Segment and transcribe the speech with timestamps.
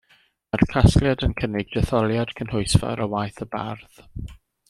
[0.53, 4.01] Mae'r casgliad yn cynnig detholiad cynhwysfawr o waith y bardd.